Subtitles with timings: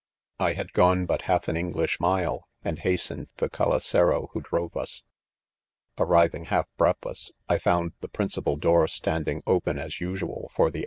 [0.39, 4.75] "I had gone but half an English mile, and hastened the s calesero* who drove
[4.75, 5.03] us*..
[5.99, 7.31] Arri ving half breathless,...
[7.47, 10.79] I found the principal door standing open as usual for the